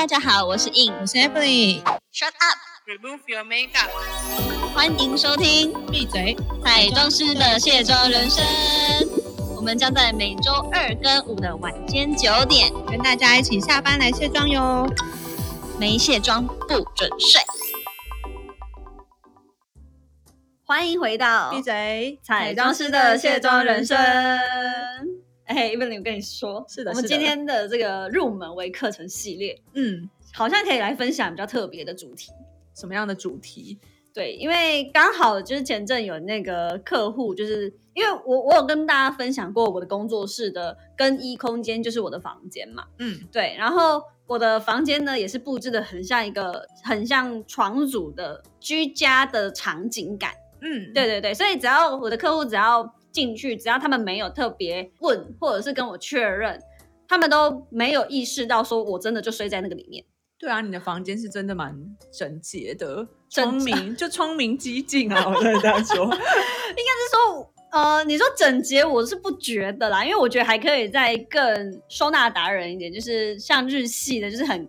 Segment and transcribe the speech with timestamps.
[0.00, 1.82] 大家好，我是 In，我是 Emily。
[2.10, 3.90] Shut up，Remove your makeup。
[4.72, 6.34] 欢迎收听闭嘴！
[6.64, 8.42] 彩妆师的卸妆人生。
[9.54, 14.88] 我们将在每周二跟五的晚间九点，跟大家一起下班来卸妆哟。
[15.78, 17.42] 没卸妆不准睡。
[20.64, 22.18] 欢迎回到闭嘴！
[22.22, 23.98] 彩妆师的卸妆人生。
[25.50, 32.30] 哎，Emily，我跟你说，是的是的我们今天的这个入门为课程系列，嗯，好像可以来分享比较特别的主题。
[32.72, 33.76] 什么样的主题？
[34.14, 42.84] 对，因为刚好就是前阵有那个客户，就是因为我我有跟大家分享过我的工作室的更衣空间，就是我的房间嘛。
[43.00, 50.32] 嗯，对，然后我的房间呢也是布置的很像一个很像床组的居家的场景感。
[50.60, 56.60] 嗯，对对对，所以只要我的客户只要进去，只要他们没有特别问或者是跟我确认，
[57.08, 60.04] 他们都没有意识到说我真的就睡在那个里面。
[60.38, 61.76] 对啊，你的房间是真的蛮
[62.10, 65.24] 整洁的，聪明就聪明激进啊！
[65.28, 66.16] 我跟大家说，应该。
[67.00, 74.68] 是说，呃，你说整洁，我是不觉得啦，因为我觉得还可以再更收纳达人一点，就是像日系的，就是很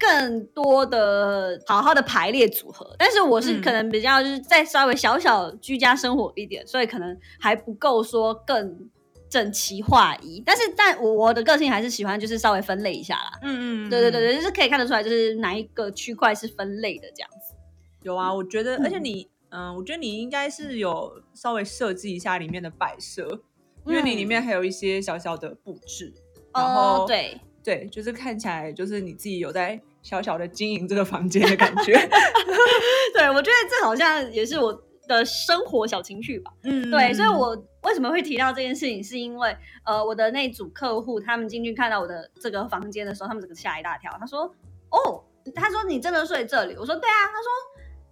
[0.00, 2.96] 更多的好好的排列组合。
[2.98, 8.88] 但是我是嗯可能比较就是再稍微小小居家生活一点，所以可能还不够说更
[9.28, 10.42] 整齐划一。
[10.44, 13.38] 但是，但我我的个性还是喜欢就是稍微分类一下啦。
[13.42, 17.54] 嗯嗯，对对对对，就是可以看得出来，就是哪一个区块是分类的这样子。
[18.02, 23.42] 有啊，我觉得，嗯而且你，嗯，我觉得你应该是有稍微设计一下里面的摆设，
[23.86, 26.12] 因为你里面还有一些小小的布置。
[26.52, 31.92] 然后哦，对，对，就是看起来就是你自己有在小小的经营这个房间的感觉。
[33.14, 34.72] 对，我觉得这好像也是我
[35.06, 36.52] 的生活小情趣吧。
[36.64, 44.10] 嗯对，所以我为什么会提到这件事情，是因为呃，我的那组客户他们进去看到我的这个房间的时候，他们整个吓一大跳。
[44.18, 44.42] 他说
[44.90, 45.22] ：“哦，
[45.54, 47.50] 他说你真的睡这里？”我说：“对啊。”他说：“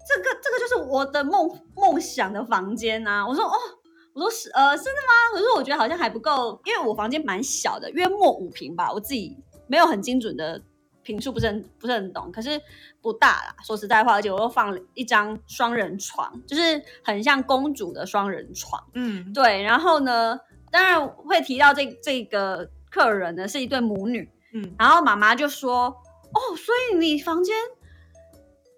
[0.09, 3.53] 这个这个就是我的梦梦想的房间啊。”我说：“哦。”
[4.15, 5.33] 我说是呃，真的吗？
[5.33, 9.37] 可是我觉得好像还不够，因为我房间蛮小的，约莫五平吧，我自己
[9.69, 10.61] 没有很精准的
[11.09, 12.61] 平数，不是很不是很懂，可是
[13.01, 13.57] 不大啦。
[13.65, 18.83] 说实在话，而且我又放了一张双人床，就是很像公主的双人床。
[18.93, 20.39] 嗯，对，然后呢，
[20.71, 25.87] 当然会提到这这个客人呢是一对母女，嗯然后妈妈就说
[26.35, 27.57] ：“哦，所以你房间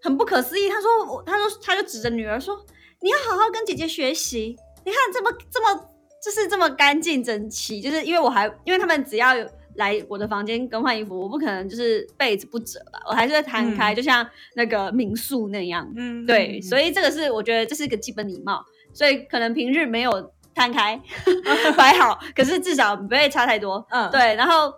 [0.00, 2.64] 很不可思议。”她说：“我，她说，她就指着女儿说，
[3.00, 4.56] 你要好好跟姐姐学习。
[4.84, 5.88] 你看这么这么
[6.22, 9.44] 就是这么干净整齐，就是因为我还因为他们只要有
[9.76, 15.90] 来我的房间更换衣服，我不可能就是被子不折吧，我还是会摊开，嗯就像那个民宿那样。
[15.96, 21.00] 嗯对，所以以这个是我觉得这是一个基本礼貌，所以可能平日没有摊开
[21.76, 23.86] 摆好，可是至少不会差太多。
[23.90, 24.72] 嗯，对，然后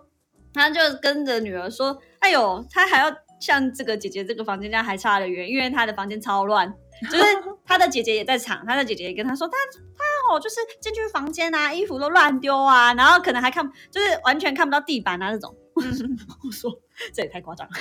[0.53, 3.09] 他就跟着女儿说：“哎呦，他还要
[3.43, 6.73] 像这个姐姐这个房间这样还差得远，因为她的房间超乱。”
[7.11, 7.23] 就是
[7.65, 9.53] 她的姐姐也在场，她的姐姐也跟她说，她
[9.97, 15.53] 她哦，就是进去房间啊，衣服都乱丢啊，然后可能还看，就是完全看不到地板啊那种。
[15.75, 16.71] 我说
[17.11, 17.73] 这也太夸张了，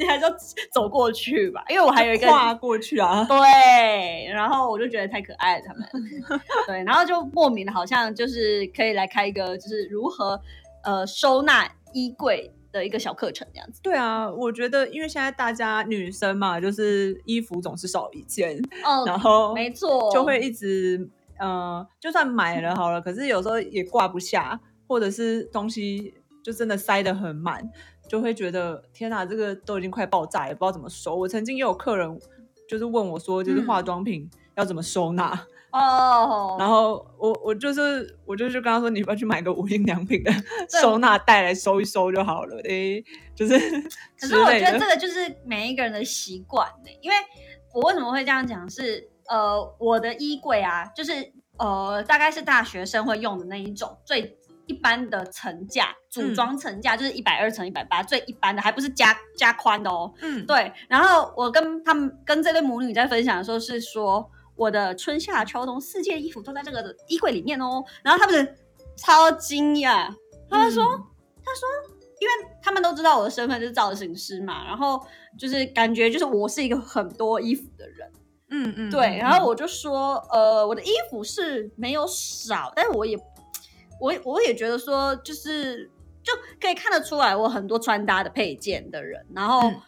[0.00, 0.34] 你还是要
[0.72, 3.22] 走过去吧，因为我还有一个跨过去啊。
[3.24, 5.86] 对，然后我就觉得太可爱了，他们
[6.66, 10.40] 对，然后就莫名的好像就是可以来开一个就是如何
[10.84, 13.80] 呃收纳衣柜的一个小课程这样子。
[13.82, 27.68] 对啊，我觉得因为现在大家女生嘛，就是衣服总是少一件，哦然后没错，就会一直呃，就算买了好了，可是有时候也挂不下，或者是东西就真的塞得很满，
[28.08, 31.14] 就会觉得天哪，这个都已经快爆炸也，不知道怎么收。
[31.14, 32.18] 我曾经也有客人
[32.68, 40.32] 就是问我说，就是嗯化妆品要怎么收纳，哦，然后我我就是我就是跟他说，你要不要去买个无印良品的
[40.80, 43.58] 收纳袋来收一收就好了，诶，就是
[44.18, 47.16] 可是我觉得这个就是每一个人的习惯呢，因为
[47.74, 60.12] 我为什么会这样讲是，呃，我的衣柜啊，就是呃，大概是大学生会用的那一种最一般的层架，组嗯装层架、就是一百二乘一百八，最一般的，还不是加加宽的哦。
[60.20, 68.56] 嗯，对，然后我跟他们跟这对母女在分享的时候是说，我的春夏秋冬四件衣服都在这个衣柜里面哦，然后他们
[68.96, 70.12] 超惊讶，
[70.50, 70.84] 他们说。
[70.84, 71.04] 嗯。
[72.20, 75.00] 因为他们都知道我的身份就是造型师嘛，然后
[75.38, 78.12] 就是感觉就是我是一个很多衣服的人，
[78.50, 83.16] 嗯嗯，对，嗯然后我就说，呃，我的衣服是没有少，但是我也，
[84.00, 85.88] 我我也觉得说，就是
[86.20, 89.80] 就可以看得出来我很多穿搭的配件的人，然后嗯。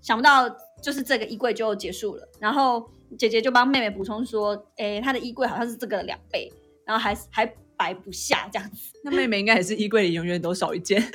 [0.00, 0.48] 想不到
[0.80, 2.88] 就是这个衣柜就结束了，然后
[3.18, 6.52] 姐姐就帮妹妹补充说，诶，她的衣柜好像是这个两倍，
[6.84, 11.08] 然后还还摆不下这样子，那妹妹应该也是衣柜里永远都少一件 的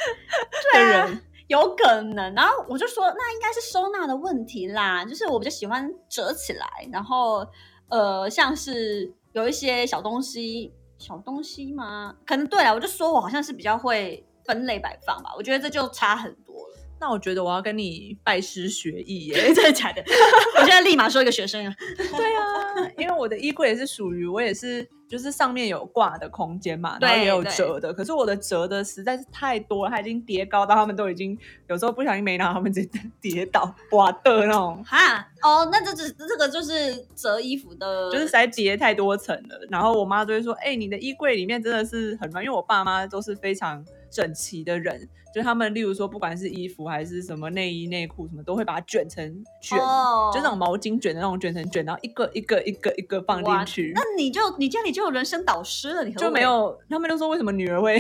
[0.74, 1.18] 对
[1.48, 2.34] 有可能。
[2.34, 7.46] 然后我就说，那应该是收纳的问题啦，就是我比较喜欢折起来，然后
[7.90, 12.16] 呃，像是有一些小东西，小东西吗？
[12.26, 16.71] 可能对了，我就说我好像是比较会分类摆放吧，我觉得这就差很多了。
[17.01, 19.33] 那我觉得我要跟你拜师学艺耶。
[19.53, 20.01] 真的假的？
[20.56, 21.75] 我现在立马说一个学生啊。
[21.98, 27.92] 对啊，因为我的衣柜也是属于我也是，就是上面有挂的空间嘛，然后也有折的。
[27.92, 31.36] 可是我的折的实在是太多了，它已经叠高到他们都已经
[31.68, 39.59] 有时候不小心没拿，他们直接跌倒哇的那种，哈哦，那这只这个就是折衣服的，就是实在叠太多层了。
[39.71, 49.80] 然后我妈就会说：“哎、你的衣柜里面真的是很乱。”因为我爸妈都是非常整齐的人，就他们例如说不管是衣服还是什么内衣内裤什么，都会把它卷成卷。
[49.80, 56.78] 哦，就那种毛巾卷的那种卷成卷，然后一个一个一个一个放进去那，你就你家里就有人生导师了，你就没有。
[56.90, 57.98] 他们都说为什么女儿会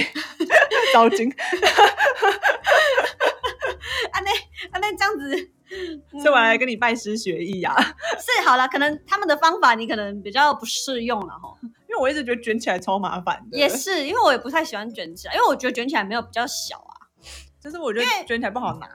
[0.93, 1.31] 糟 心，
[4.11, 4.29] 啊那
[4.71, 5.49] 啊那这样子，
[6.21, 7.73] 所以我来跟你拜师学艺啊。
[7.79, 11.57] 是好了，可能他们的方法你可能比较不适用了哈。
[11.91, 16.95] 因为我一直觉得卷起来超麻烦的，也，是，因为我也不太喜欢卷起来，因为我觉得卷起来没有比较小啊。
[17.61, 18.87] 就是我觉得卷起来不好拿，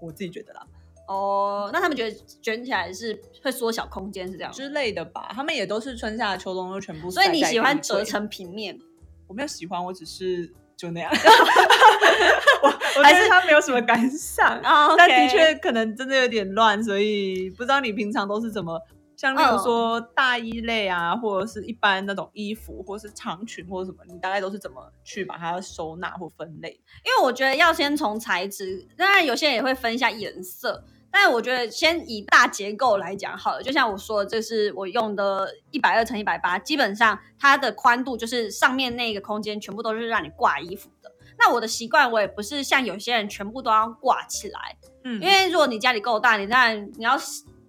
[0.00, 0.62] 我自己觉得啦
[1.08, 4.52] 哦，那他们觉得卷起来是会缩小空间，是这样。
[4.52, 5.30] 之类的吧。
[5.34, 8.04] 他们也都是春夏秋冬都全部，所以你喜欢折？
[8.04, 8.78] 成平面，
[9.26, 11.10] 我没有喜欢，我只是就那样。
[12.62, 18.80] 我我还是他没有什么感想啊但的确可能真的有点乱，所以不知道你平常都是怎么，
[19.22, 26.70] 像例如说大衣类啊，或者是一般那种衣服，或是长裙或者什么，你大概都是怎么去把它收纳或分类？
[27.04, 33.62] 因为我觉得要先从材质，当然有些人也会分一下颜色，但我觉得先以大结构来讲好了。
[33.62, 41.12] 就像我说的，这是我用的一百二乘一百八，基本上它的宽度就是上面那个空间全部都是让你挂衣服的。
[41.38, 47.16] 那我的习惯，我也不是像有些人全部都要挂起来，嗯因为如果你家里够大，你当然你要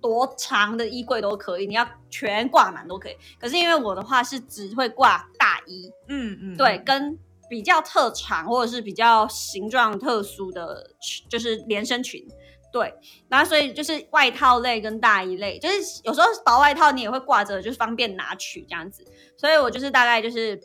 [0.04, 3.16] 多长的衣柜都可以，你要全挂满都可以。
[3.40, 7.18] 可是因为我的话是只会挂大衣，嗯嗯，对，跟
[7.50, 12.28] 比较特长或者是比较形状特殊的裙，就是连身裙。
[12.74, 12.94] 对，
[13.30, 19.06] 然后所以就是外套类跟大衣类，就是有时候薄外套你也会挂着，就是方便拿取这样子。
[19.38, 20.60] 所以我就是大概就是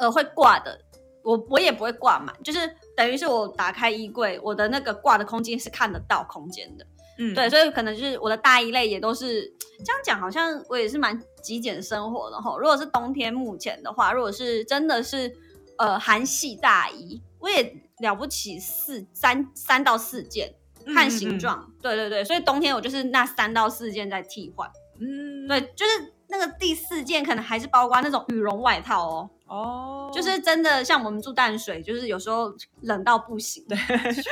[0.00, 0.78] 呃会挂的，
[1.22, 2.58] 我我也不会挂满，就是
[2.96, 6.84] 等于是我打开衣柜，我的那个挂的空间是看得到空间的。
[7.18, 9.42] 嗯对，所以可能就是我的大衣类也都是
[9.84, 12.56] 这样讲，好像我也是蛮极简生活的哈。
[12.58, 15.32] 如果是冬天目前的话，如果是真的是
[15.78, 20.54] 呃韩系大衣，我也了不起四三三到四件，
[20.86, 21.72] 看形状。
[21.80, 24.70] 对对对，所以冬天我就是那三到四件在替换。
[24.98, 32.52] 嗯，对，就是那个第四件可能还是包括那种羽绒外套哦，哦，就是真的像我们住淡水，就是有时候
[32.82, 33.76] 冷到不行，对，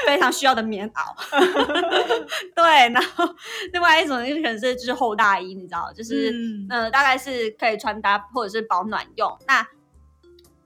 [0.07, 1.15] 非常需要的棉袄。
[2.55, 3.25] 对，然后
[3.73, 9.39] 另外一种就可能是就是厚大衣，你知道，就是、嗯呃大概是可以穿搭或者是保暖用。
[9.47, 9.67] 那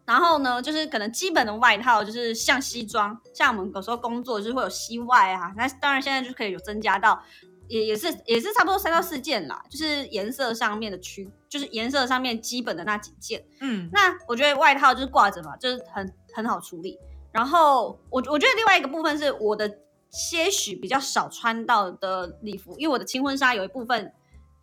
[0.06, 7.22] 然后呢，就是可能基本的外套，就是像西装，像我们有时候工作就是会有西外啊，那当然现在就可以有增加到。
[7.68, 13.44] 也也是也是差不多三到四件啦，就是颜色上面的区，就是颜色上面基本的那几件。
[13.60, 16.98] 嗯那我觉得外套就是挂着嘛，就是很很好处理。
[17.30, 19.78] 然后我我觉得另外一个部分是我的
[20.10, 24.12] 些许比较少穿到的礼服，因为我的轻婚纱有一部分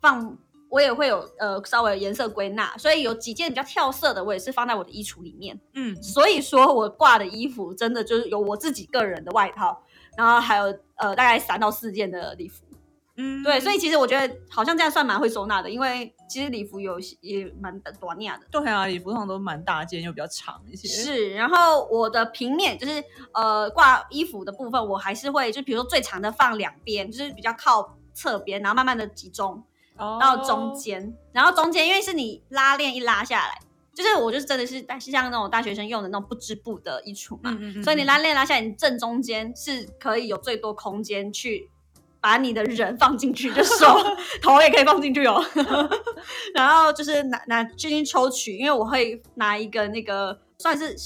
[0.00, 0.36] 放
[0.68, 5.58] 我也会有呃稍微颜色归纳，所以有几件比较跳色的我也是放在我的衣橱里面。
[5.74, 9.80] 嗯所以说我挂的衣服真的就是有我自己个人的外套，
[10.18, 10.64] 然后还有
[10.96, 12.65] 呃大概三到四件的礼服。
[13.18, 18.44] 嗯，对，所以其实我觉得好像这样算蛮会收纳的，因为其实礼服有些也蛮短亚的。
[18.50, 29.64] 对啊，礼服通常都蛮大件又比较长一些，是，然后我的平面就是呃挂衣服的部分，我还是会就比如说最长的放两边，就是比较靠侧边，然后慢慢的集中
[29.96, 33.58] 哦到中间，然后中间因为是你拉链一拉下来，
[33.94, 41.70] 就是我就是真的是是像那种大学生用的那种不织布的衣橱嘛，嗯嗯嗯所以你拉链拉下来，你正中间是可以有最多空间去。
[42.26, 43.96] 把你的人放进去，就手
[44.42, 45.40] 头也可以放进去哦。
[46.52, 50.96] 然后就是拿拿进行抽取，因为我会拿一个那个算是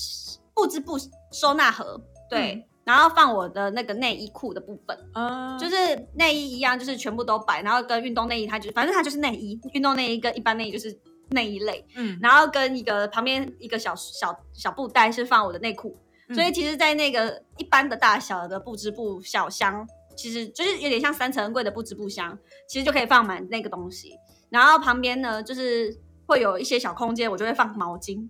[0.54, 0.96] 布织布
[1.30, 2.00] 收纳盒，
[2.30, 2.64] 对，嗯。
[2.84, 5.76] 然后放我的那个内衣裤的部分，嗯，就是
[6.14, 10.98] 内衣一样，就是全部都摆，然后跟运动内衣它就反正它就是内衣，运动内衣跟一般内衣就是
[11.32, 12.18] 内衣类，嗯。
[12.22, 15.94] 然后跟一个旁边一个小小小布袋是放我的内裤，
[16.30, 16.34] 嗯。
[16.34, 19.86] 所以其实，在那个一般的大小的布织布小箱，
[20.16, 22.38] 其实就是有点像三层柜的布织布箱，
[22.68, 24.12] 其实就可以放满那个东西。
[24.50, 28.28] 然后旁边呢，就是会有一些小空间，我就会放毛巾。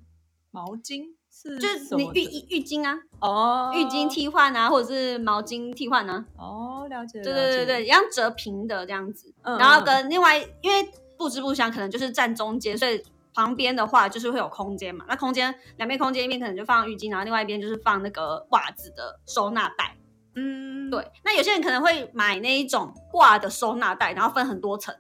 [0.50, 9.32] 毛巾是就是你浴衣浴巾啊，哦，浴巾替换啊，或者是毛巾替换啊，哦，了解，对对对对，一样折平的这样子。
[9.42, 15.04] 嗯然后嗯跟另外，因为不织布箱，可能就是站中间，所以旁边的话就是会有空间嘛。
[15.08, 19.96] 那空间两边空间一边可能就放浴巾，然后另外一边就是放那个袜子的收纳袋。
[20.40, 24.94] 嗯，对，那有些人可能会买那一种挂的收纳袋，然后分很多层。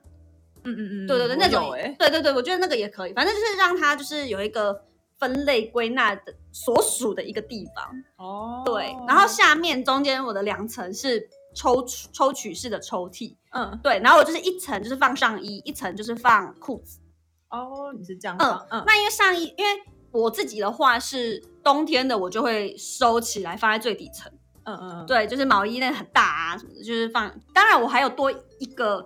[0.62, 4.84] 嗯嗯嗯，对对对，我那种对对对，我觉得那个也可以，反正就是让它就是有一个
[5.18, 7.90] 分类归纳的所属的一个地方。
[8.16, 13.34] 哦，对，然后下面中间我的两层是抽取抽取式的抽屉。
[13.52, 17.00] 嗯，对，然后我就是一层就是放上衣，一层就是放裤子。
[17.48, 19.82] 哦，你是这样嗯，嗯，那因为上衣，因为
[20.12, 24.30] 我自己的话是冬天的，我就会收起来放在最底层。
[24.64, 27.32] 嗯嗯，对，就是毛衣那很大啊什么的，就是放。
[27.54, 29.04] 当然我还有多一个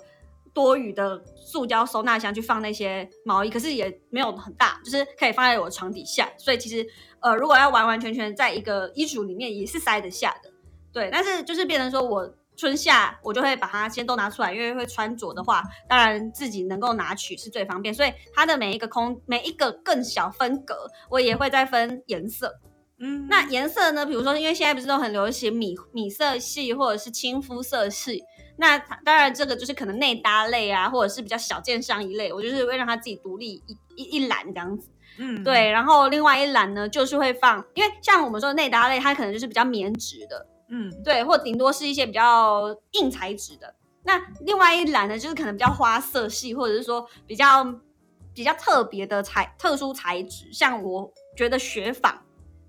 [0.52, 6.28] 多余的塑胶收纳箱去放那些毛衣，可是也没有很大，就是可以放在我床底下。
[6.36, 6.86] 所以其实
[7.20, 10.50] 呃，如果要完完全全在一个衣橱里面，也是塞得下的。
[10.92, 17.94] 对，但是就是变成说我春夏我就会把它先都拿出来，因为会穿着的话，当然自己能够拿取是最方便。
[17.94, 22.60] 所以它的每一个空每一个更小分隔，我也会再分颜色。
[23.04, 24.06] 嗯，那颜色呢？
[24.06, 28.24] 比如说，因为现在不是都很流行米米色系或者是亲肤色系，
[28.56, 34.88] 那当然这个就是可能内搭类啊，或者是比较小件上一类，我就是会让它自己独立一一一栏这样子。
[35.18, 43.74] 嗯，对，然后另外一栏呢，就是会放，因为像我们说的内搭类，它可能就是比较棉质的，嗯，对，或顶多是一些比较硬材质的。
[44.04, 47.64] 那另外一栏呢，就是可能比较花色系，或者是说比较
[48.32, 52.23] 比较特别的材特殊材质，像我觉得雪纺。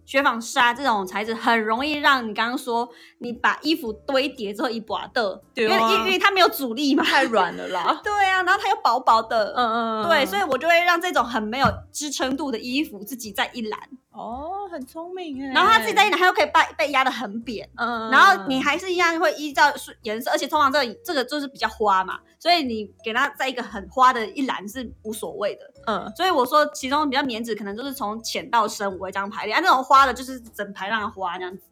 [0.05, 2.87] 雪纺纱这种材质很容易让你刚刚说
[3.19, 7.03] 你把衣服堆叠之后一拔的，因为因为它没有阻力嘛。
[7.03, 13.79] 太软了啦， 对啊，然后它又薄薄的，嗯嗯，嗯对，所以以我就会让这种很没有支撑度的衣服自己再一栏，
[14.15, 19.63] 哦，很聪明哎，然后它自己在一栏，它又可以被被压得很扁，嗯，嗯，然后你还是一样会依照
[20.03, 25.69] 颜色，而且通常这个这个就是比较花嘛，所以你给它在一个很花的一栏是无所谓的。
[25.87, 26.09] 嗯。
[26.15, 31.63] 所以我说其中比较棉质可能就是从浅到深我会这样排列，啊那种花的就是整排让它花这样子。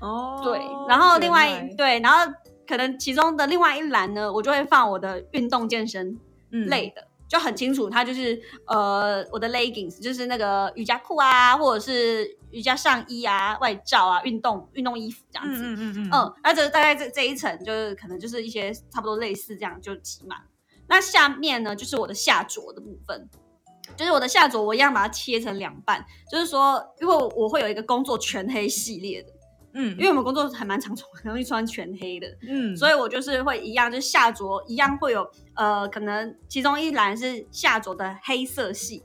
[0.00, 2.32] 哦，对，然后另外对，然后
[2.64, 6.16] 可能其中的另外一栏呢，我就会放我的运动健身
[6.52, 6.68] 嗯。
[6.68, 7.07] 类的。
[7.28, 15.62] 就很清楚，它就是呃我的 leggings，就是那个瑜伽裤啊，或者是瑜伽上衣啊、外罩啊、运动运动衣服这样子。
[15.62, 20.38] 嗯嗯嗯嗯嗯，那这大概这这一层就是可能就是一些差不多类似这样就挤满。
[20.88, 23.28] 那下面呢就是我的下着的部分，
[23.94, 29.28] 就是我的下着我一样把它切成两半，就是说因为我会有一个工作全黑系列的，
[29.74, 39.02] 嗯，因为我们工作还蛮常穿，很容易穿全黑的，嗯，所以我就是会一样，就是下着一样会有呃，可能其中一栏是下着的黑色系。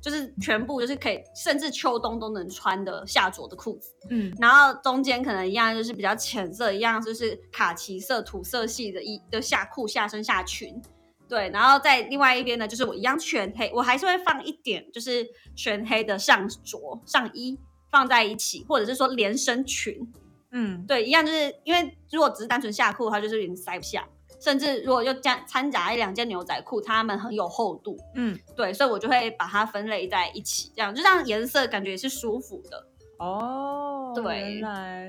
[0.00, 4.30] 就是全部就是可以，甚至秋冬都能穿的下着的裤子，嗯。
[4.38, 10.78] 然后中间可能一样就是比较浅色，一样就是卡其色、土色系的衣的下裤、下身、下裙，
[11.26, 17.58] 对，然后在另外一边呢，就是我一样全黑，我还是会放一点就是全黑的上着、上衣
[17.94, 20.12] 放在一起，或者是说连身裙，
[20.50, 20.84] 嗯。
[20.84, 24.04] 对，一样就是因为如果只是单纯下裤它，就是有点塞不下，
[24.40, 28.36] 甚至如果又加掺杂一两件牛仔裤，它们很有厚度，嗯。
[28.56, 32.88] 对，所以我就会把它分类在一起，这样就让颜色感觉也是舒服的。
[33.20, 34.58] 哦，对，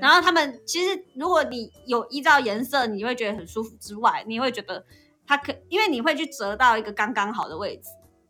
[0.00, 4.84] 然后他们其实，如果你有依照颜色，你会觉得很舒服之外，你会觉得
[5.26, 7.88] 它可，因为你会去折到一个刚刚好的位置，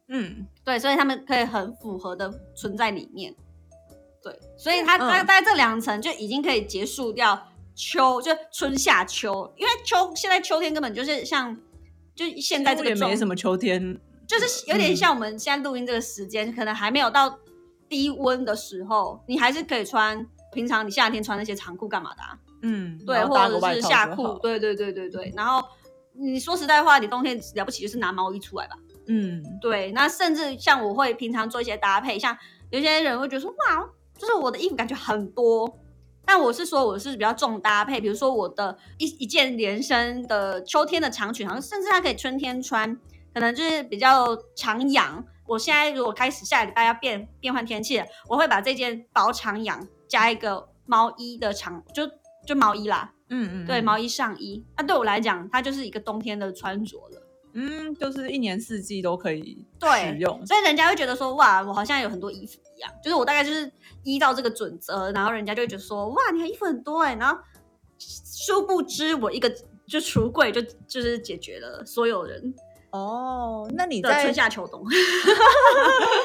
[0.08, 0.46] 嗯。
[0.64, 3.34] 对，所以他们可以很符合的存在里面。
[4.26, 5.00] 对，所以它嗯。
[5.00, 11.56] 大大概这两层就已经可以结束掉秋，就春夏秋，因为秋现在秋天根本就是像
[12.14, 14.96] 就现在这个也没什么秋天，就是有点嗯。
[14.96, 17.38] 像我们现在录音这个时间，可能还没有到
[17.88, 25.32] 低温的时候，你还是可以穿平常你夏天穿那些长裤干嘛的、啊，嗯，对，或者是夏裤，对对对对对。
[25.36, 25.62] 然后
[26.14, 29.42] 你说实在话，你冬天了不起就是拿毛衣出来吧，嗯。
[29.60, 29.92] 对。
[29.92, 32.36] 那甚至像我会平常做一些搭配，像
[32.70, 33.86] 有些人会觉得说哇，
[34.18, 35.78] 就是我的衣服感觉很多。
[36.28, 42.98] 但我是说，我是比较重搭配，比如说我的一一件连身的秋天的长裙，好像甚至它可以春天穿，
[43.32, 45.24] 可能就是比较长阳。
[45.46, 52.02] 我现在如果开始下礼拜要变变换天气了，我会把这件薄长阳加一个毛衣的长，就
[52.44, 54.64] 就毛衣啦，嗯嗯，对，毛衣上衣。
[54.76, 57.22] 那对我来讲，它就是一个冬天的穿着了。
[57.58, 63.72] 嗯，就是一年四季都可以对使用，所以人家会觉得说，哇，我好像有很多衣服一样，就是我大概就是
[64.02, 67.38] 依照这个准则，然后人家就会觉得说，哇，你的衣服很多哎、然后
[67.98, 69.48] 殊不知我一个
[69.86, 72.54] 就橱柜就就是解决了所有人
[72.90, 74.84] 哦，那你在春夏秋冬。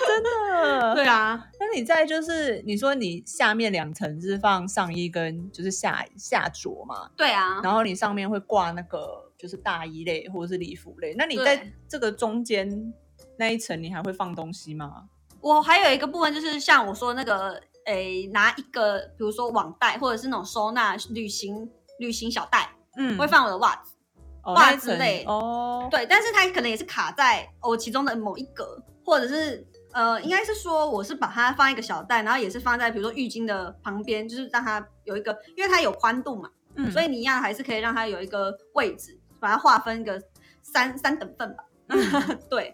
[0.07, 12.93] 真的 对啊，那你在就是你说你下面两层是放上衣跟就是下下着嘛，对啊，然后你上面会挂那个就是大衣类或者是礼服类，那你在这个中间
[13.37, 15.09] 那一层你还会放东西吗？
[15.41, 21.67] 我还有一个部分就是像我说那个，诶，拿一个比如说网袋或者是那种收纳旅行
[21.97, 23.17] 旅行小袋，嗯。
[23.17, 23.95] 会放我的袜子。
[24.43, 36.91] 哦袜子类哦，对，但是它可能也是卡在我其中的某一格，或者是呃，应该是说我是把它放一个小袋，然后也是放在比如说浴巾的旁边，就是让它有一个，因为它有宽度嘛，嗯。
[36.91, 40.21] 所以你一样还是可以让它有一个位置，把它划分个
[40.61, 41.65] 三三等份吧。
[42.49, 42.73] 对，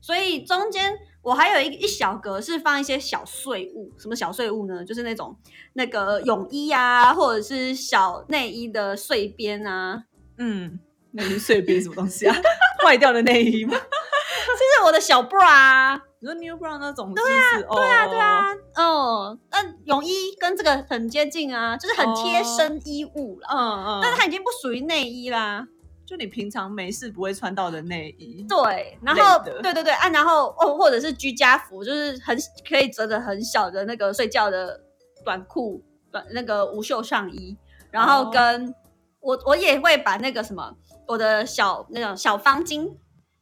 [0.00, 4.84] 所以中间我还有一一小格是放一些小碎物，什么小碎物呢？
[4.84, 5.38] 就是那种
[5.74, 10.04] 那个泳衣啊，或者是小内衣的碎边啊，
[10.38, 10.80] 嗯，
[11.12, 12.34] 内衣碎边什么东西啊？
[12.82, 13.72] 坏掉的内衣吗？
[13.78, 16.02] 就是我的小 bra 啊。
[16.18, 23.48] 你说 New Brown 那种对啊，对对啊，对啊，嗯，那泳衣跟这个很接近啊，就是很贴身衣物啦。
[23.52, 25.68] 嗯嗯，但是它已经不属于内衣啦。
[26.06, 34.80] 就你平常没事不会穿到的内衣，对，然后对对对，啊，然后哦，或者是居家服，就是很可以折的很小的那个睡觉的
[35.24, 35.82] 短裤、
[36.12, 37.56] 短那个无袖上衣，
[37.90, 38.30] 然后哦。
[38.32, 38.74] 跟、
[39.20, 40.76] 我我也会把那个什么
[41.08, 42.94] 我的小那种小方巾、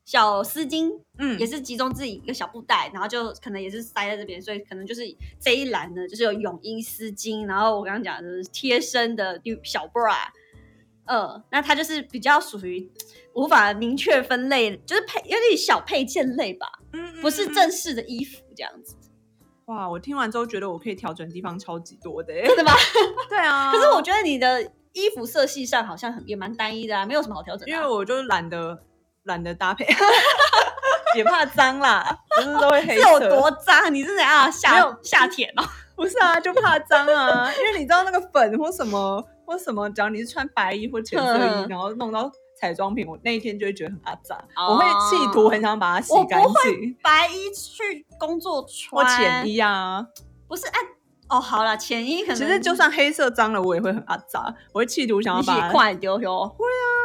[0.06, 5.02] 小丝巾，嗯也是集中自己一个小布袋，然后就可能也是塞在这边，所以可能就是
[5.38, 10.16] 这一栏呢，就是有泳衣、丝巾，然后我刚刚讲的就是贴身的小 bra，
[11.06, 12.90] 呃，那它就是比较属于
[13.34, 18.96] 无法明确分类，就是配有点小配件类吧，嗯不是正式的衣服这样子，
[19.66, 19.88] 哇！
[19.88, 22.73] 我听完之后觉得我可以调整的地方超级多的欸，真的吗？
[23.28, 28.78] 对啊，可是我觉得你的衣服色系上好像很也蛮单一的啊，没有什么好调整的啊、因为我就懒得
[29.25, 29.87] 懒得搭配，
[31.16, 33.20] 也怕脏啦，不是都会黑是有。
[33.28, 33.92] 多脏？
[33.92, 35.64] 你是怎样没夏有夏天哦？
[35.96, 46.96] 不是啊，就怕脏啊，因为你知道那个粉或什么或什么，只要你是穿白衣或浅色衣，嗯然后弄到彩妆品，我那一天就会觉得很阿杂，哦我会企图很想把它洗干净我不会。
[47.02, 50.07] 白衣去工作或穿，浅衣啊，
[50.46, 50.78] 不是哎
[51.28, 56.57] 哦，好了，浅衣可能其实就算黑色脏了，我也会很阿杂，我会企图想要你把它，洗快丢丢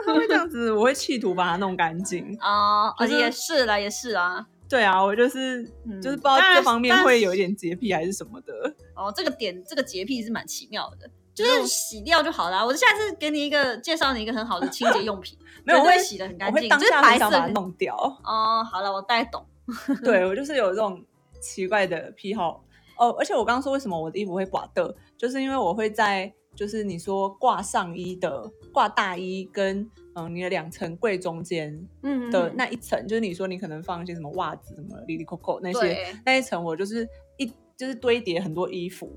[0.05, 2.37] 它会这样子，我会企图把它弄干净。
[2.39, 4.45] 啊，可是也是啦，也是啊。
[4.69, 8.53] 对啊，我就是、嗯就是不知道这方面会有一点洁癖还是什么的。
[8.95, 12.65] 哦，这个点这个洁癖是蛮奇妙的，就是洗掉就好啦。
[12.65, 17.47] 我下次给你一个介绍你一个很好的清洁用品， 没有，我会洗的很干净，就是白色下很想把它。
[17.53, 17.95] 弄掉。
[18.23, 19.45] 哦，好了，我大概懂。
[20.03, 21.03] 对我就是有这种
[21.39, 22.63] 奇怪的癖好
[22.97, 23.11] 哦。
[23.19, 37.45] 而且我刚刚说为什么我的衣服会挂的，就是因为我会在就是你说挂上衣的挂大衣跟嗯你的两层柜中间嗯的那一层，就是你说你可能放一些什么袜子什么 Lily Coco 那些，那一层，我就是一
[37.77, 39.15] 就是堆叠很多衣服。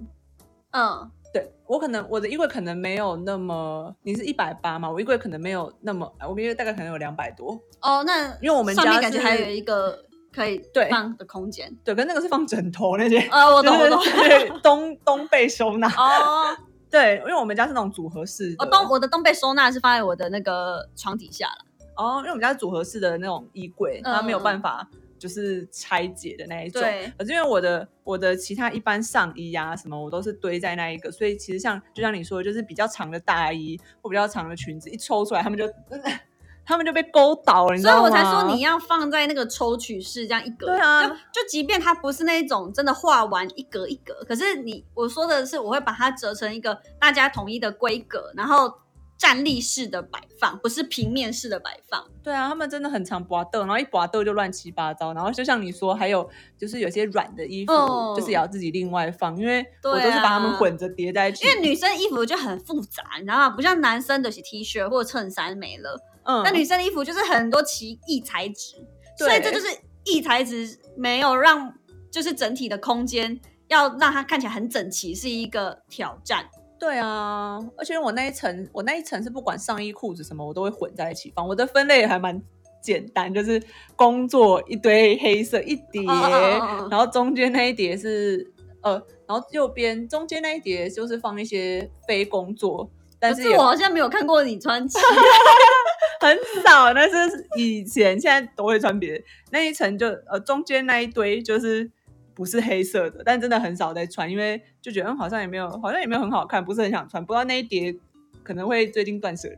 [0.73, 9.99] 嗯，对我可能我的衣柜可能没有那么，你是一百八嘛，我衣柜可能没有那么，我衣柜大概可能有两百多，哦，那因为我们上面家是感觉还有一个
[10.33, 11.75] 可以对放的空间。
[11.83, 13.99] 对，跟那个是放枕头那些，呃，我懂，我懂。
[13.99, 16.55] 就是 对东东被收纳，哦，
[16.91, 21.65] 对，因为我们家是那种组合式的，我东我的东被收纳是放在我的那个床底下了。
[21.97, 24.87] 哦，因为我们家是组合式的那种衣柜，嗯它没有办法
[25.23, 26.83] 就是拆解的那一种。
[27.17, 35.65] 可是因为我的我的其他一般上衣啊什么，我都是堆在那一个，所以其实像就像你说的，就是比较长的大衣或比较长的裙子，一抽出来，他们就
[36.67, 38.09] 他们就被勾倒了，你知道吗？
[38.09, 40.67] 所以我才说你要放在那个抽取式，这样一格。
[40.67, 48.73] 对啊就就即便它不是那一种真的画完一格一格，可是你我说的是，我会把它折成一个大家统一的规格，然后
[49.23, 52.05] 站立式的摆放，不是平面式的摆放。
[52.25, 55.15] 对啊，他们真的很常拔豆，然后一拔豆就乱七八糟。
[55.15, 61.47] 然后就像你说，还有就是有些软的衣服，嗯就是也要自己另外放，因为我都是把它们混着叠在一起。
[61.47, 63.51] 因为女生衣服就很复杂，你知道吗？
[63.51, 68.85] 不像男生的是 T 恤或者衬衫没了，嗯，那女生的衣服就是很多奇异材质，
[69.17, 69.69] 所以这就是
[70.05, 71.73] 异材质没有让
[72.11, 76.49] 就是整体的空间要让它看起来很整齐是一个挑战。
[76.83, 81.47] 对啊，而且我那一层，我那一层是不管上衣、裤子什么，我都会混在一起放。
[81.47, 82.43] 我的分类还蛮
[82.83, 83.63] 简单，就是
[83.95, 86.03] 工作一堆黑色一叠，
[86.91, 92.91] 然后中间那一叠是呃，然后右边中间那一叠就是放一些非工作，
[93.21, 94.99] 但是我好像没有看过你穿旗，
[96.21, 97.17] 很少，但是
[97.57, 101.89] 以前现在都会穿别的那一层就呃中间那一堆就是
[102.43, 107.95] 不是黑色的，但真的很少在穿，因为就觉得嗯好像也没有好像也没有很好看，不是很想穿，不知道那一叠
[108.43, 109.57] 可能会最近断舍离。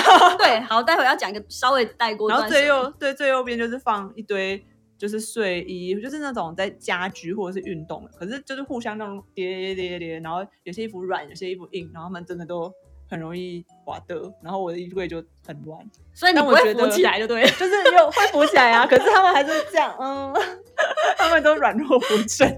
[0.38, 4.64] 对，好，待会要讲一个稍微带过然后最右对最右边就是放一堆
[4.96, 12.72] 就是睡衣，就是那种在家居或者是运动的，可是就是互相那种叠叠叠叠叠，然后有些衣服软，有些衣服硬，然后他们真的都
[13.12, 15.78] 很容易滑的，然后我的衣柜就很乱，
[16.14, 17.44] 所以你不会但我觉得浮起来，就对。
[17.52, 20.32] 就是又会浮起来啊，可是他们还是这样，嗯，
[21.18, 22.56] 他们都软弱不振。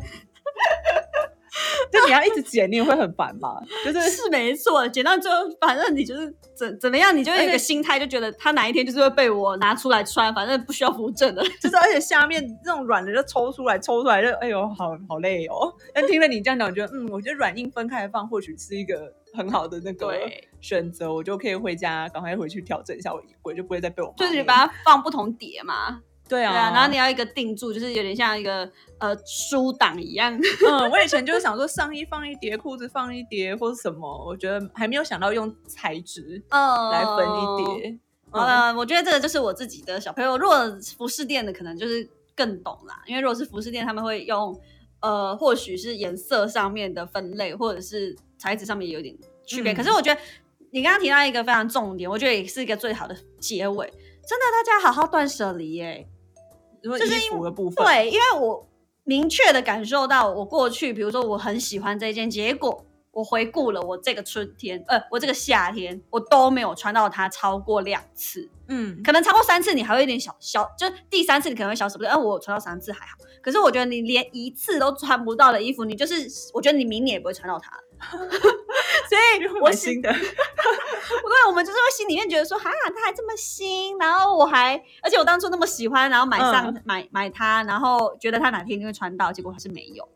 [1.92, 3.60] 就你要一直剪，你也会很烦吧？
[3.84, 11.42] 就是是没错，剪到最后，反正你就是怎怎么样，你就有一个心态，就觉得他哪一天就是会被我拿出来穿，反正不需要扶正的。
[11.60, 15.72] 就是， 而且下面这种软的就抽出来，抽出来就哎呦，好好累哦。
[15.92, 21.12] 但听了你这样讲，我觉得嗯，我觉得软硬分开放，或许是一个很好的那个对选择。
[21.12, 30.32] 我就可以回家，赶快回去调整一下我衣柜，就不会再被我妈就是你把它放不同叠嘛，对啊，对啊，然后你要一个定住，就是有点像一个呃书档一样。
[30.34, 37.80] 嗯，我以前就是想说上衣放一叠，裤子放一叠，或者什么，我觉得还没有想到用材质嗯，来分一。
[37.80, 37.98] 叠。
[38.30, 40.36] 好了，我觉得这个就是我自己的小朋友。
[40.36, 40.56] 如果
[40.96, 44.52] 服饰店的可能就是更懂啦，因为如果是服饰店，他们会用
[45.04, 49.14] 呃，或许是颜色上面的分类，或者是材质上面有点
[49.46, 49.74] 区别。
[49.74, 50.18] 嗯可是我觉得
[50.70, 53.86] 你刚刚提到一个非常重点，我觉得也是一个最好的结尾。
[54.26, 56.08] 真的，大家好好断舍离耶。
[56.82, 58.66] 就是衣服的部分，对，因为我
[59.04, 62.84] 明确的感受到，我过去，比如说我很喜欢这件，结果
[63.14, 77.78] 我回顾了我这个春天，呃，我这个夏天，我都没有穿到它超过两次，嗯，可能超过三次，你还会有点小小，就第三次你可能会小舍不得，哎、我穿到三次还好，可是我觉得你连一次都穿不到的衣服，你就是，我觉得你明年也不会穿到它。
[78.10, 80.20] 所以我新的， 对，
[81.48, 90.06] 我们就是会心里面觉得说，哈，它还这么新，然后我还，而且我当初那么喜欢，然后买上、嗯买买它，然后觉得它哪天一定会穿到，结果还是没有。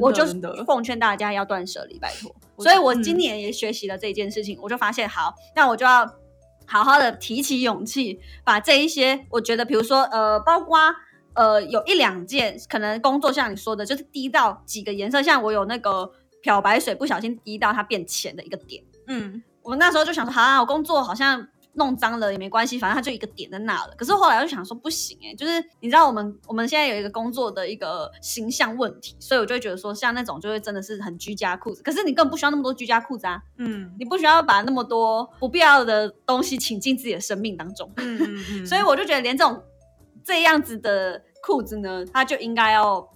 [0.00, 0.24] 我就
[0.64, 2.34] 奉劝大家要断舍离，拜托。
[2.58, 6.06] 所以我嗯今年也学习了这件事情，我就发现，好，那我就要
[6.66, 10.78] 好好的提起勇气，把这一些，我觉得，比如说，呃，包括。
[11.34, 23.94] 呃，有一两件可能工作像你说的，就是滴到几个颜色，像我有那个漂白水不小心滴到它变浅的一个点，嗯，我那时候就想说，好、啊，我工作好像弄脏了也没关系，反正它就一个点在那了。
[23.96, 31.82] 可是后来我就想说，不行哎、就是你知道我们我们现在有一个工作的一个形象问题，所以我就会觉得说，像那种就会真的是很居家裤子。
[31.82, 37.90] 可是你根本不需要那么多居家裤子啊，嗯你不需要把那么多不必要的东西请进自己的生命当中。
[37.96, 39.62] 嗯嗯嗯， 所以我就觉得连这种
[40.22, 43.08] 这样子的裤子呢，它就应该要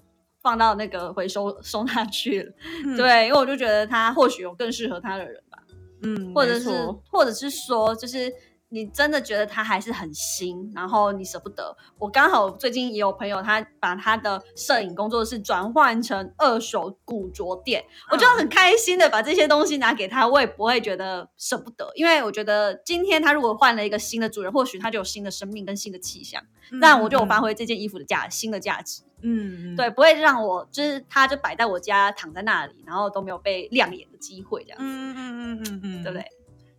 [0.42, 2.52] 放到那个回收收纳去了。
[2.86, 5.58] 嗯，对，因为我就觉得他或许有更适合他的人吧。
[6.02, 6.68] 嗯，或者是
[7.10, 8.32] 或者是说，就是
[8.68, 11.76] 你真的觉得它还是很新，然后你舍不得。
[11.98, 26.42] 我刚好最近也有朋友，他把他的摄影工作室转换成二手古着店，我就很开心的把这些东西拿给他，我也不会觉得舍不得，因为我觉得今天他如果换了一个新的主人，或许他就有新的生命跟新的气象，
[26.81, 29.02] 那我就有发挥这件衣服的价新的价值。
[29.22, 36.26] 嗯，嗯，对，不会让我就是它就摆在我家躺在那里，然后都没有被亮眼的机会，这样子，嗯嗯嗯嗯嗯，对不对？？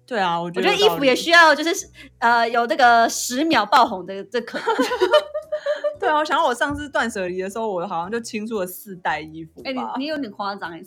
[0.07, 1.87] 对啊，我觉我觉得衣服也需要就是
[2.19, 4.67] 呃有这个十秒爆红的这可能。
[5.99, 10.81] 对啊，我想到我上次断舍离的时候，我好像就清出了四袋衣服哎、吧，你你有点夸张哎，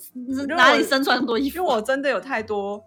[0.47, 1.69] 哪里生出来那么多衣服因为？
[1.69, 2.81] 我真的有太多，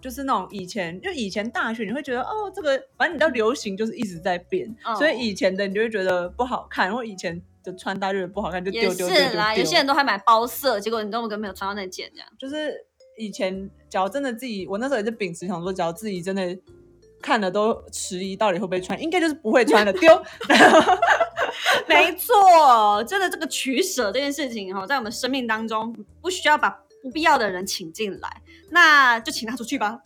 [0.00, 12.28] 就是那种以前，就以前大学你会觉得哦，这个反正你知道流行就是一直在变，哦所以以前的你就会觉得不好看，或以前的穿搭就是不好看就也丢丢丢丢是啦，有些人都还买包色，结果你根本没有穿到那件这样。
[12.38, 12.85] 就是
[13.16, 16.56] 以前，只要真的自己，我那时候也是秉持想说，只要自己真的
[17.20, 20.10] 看了都迟疑，到底会不会穿，应该就是不会穿的，丢。
[21.88, 26.68] 没错，真的这个取舍这件事情哈，在我们生命当中不需要把
[27.02, 29.98] 不必要的人请进来，那就请他出去吧。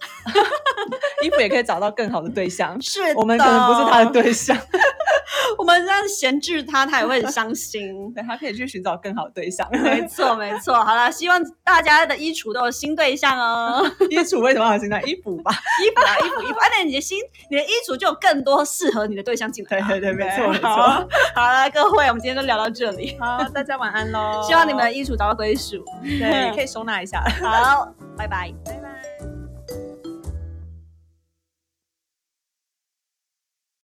[1.23, 4.57] 衣服也可以找到更好的对象，是我们可能不是他的对象，
[5.59, 7.93] 我们这样闲置他，他也会很伤心。
[8.15, 9.69] 对他可以去寻找更好的对象。
[9.71, 10.75] 没错，没错。
[10.83, 13.85] 好了，希望大家的衣橱都有新对象哦。
[14.09, 15.53] 衣橱为什么要有新的衣服吧？
[15.85, 17.19] 衣服啊，衣服，衣服，啊，那你的新，
[17.51, 19.89] 你的衣橱就有更多适合你的对象进来啊。
[19.89, 23.17] 对对对没错没错好好了，各位，我们今天就聊到这里。
[23.21, 24.43] 好，大家晚安喽。
[24.47, 25.85] 希望你们的衣橱找到归属。
[26.03, 27.23] 对可以收纳一下。
[27.43, 28.40] 好，拜拜。
[28.41, 28.80] 拜拜。